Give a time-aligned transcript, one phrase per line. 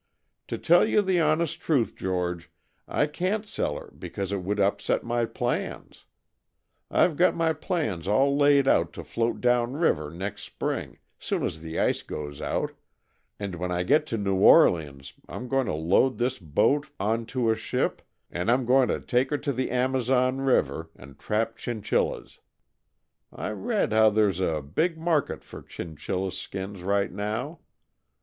[0.47, 2.49] "To tell you the honest truth, George,
[2.87, 6.05] I can't sell her because it would upset my plans.
[6.89, 11.61] I've got my plans all laid out to float down river next spring, soon as
[11.61, 12.71] the ice goes out,
[13.39, 17.51] and when I get to New Orleans I'm going to load this boat on to
[17.51, 22.39] a ship, and I'm going to take her to the Amazon River, and trap chinchillas.
[23.31, 27.59] I read how there's a big market for chinchilla skins right now.